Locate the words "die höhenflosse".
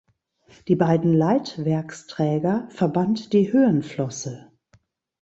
3.33-4.51